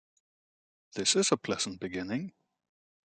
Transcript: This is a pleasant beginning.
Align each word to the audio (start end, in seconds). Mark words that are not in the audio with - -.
This 0.95 1.15
is 1.15 1.31
a 1.31 1.37
pleasant 1.37 1.79
beginning. 1.79 2.33